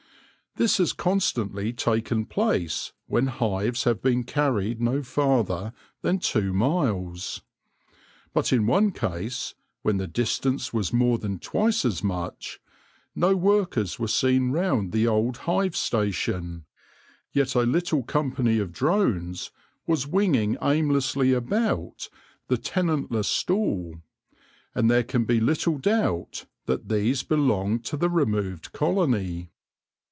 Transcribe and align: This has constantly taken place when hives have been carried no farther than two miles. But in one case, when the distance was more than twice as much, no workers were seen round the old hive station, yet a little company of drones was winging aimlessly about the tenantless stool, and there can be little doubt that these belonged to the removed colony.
This 0.57 0.79
has 0.79 0.91
constantly 0.91 1.71
taken 1.71 2.25
place 2.25 2.91
when 3.07 3.27
hives 3.27 3.85
have 3.85 4.01
been 4.01 4.25
carried 4.25 4.81
no 4.81 5.01
farther 5.01 5.71
than 6.01 6.19
two 6.19 6.51
miles. 6.51 7.41
But 8.33 8.51
in 8.51 8.67
one 8.67 8.91
case, 8.91 9.55
when 9.81 9.95
the 9.95 10.07
distance 10.09 10.73
was 10.73 10.91
more 10.91 11.17
than 11.17 11.39
twice 11.39 11.85
as 11.85 12.03
much, 12.03 12.59
no 13.15 13.33
workers 13.37 13.97
were 13.97 14.09
seen 14.09 14.51
round 14.51 14.91
the 14.91 15.07
old 15.07 15.37
hive 15.37 15.73
station, 15.75 16.65
yet 17.31 17.55
a 17.55 17.61
little 17.61 18.03
company 18.03 18.59
of 18.59 18.73
drones 18.73 19.51
was 19.87 20.05
winging 20.05 20.57
aimlessly 20.61 21.31
about 21.31 22.09
the 22.49 22.57
tenantless 22.57 23.29
stool, 23.29 24.01
and 24.75 24.91
there 24.91 25.05
can 25.05 25.23
be 25.23 25.39
little 25.39 25.77
doubt 25.77 26.45
that 26.65 26.89
these 26.89 27.23
belonged 27.23 27.85
to 27.85 27.95
the 27.95 28.09
removed 28.09 28.73
colony. 28.73 29.47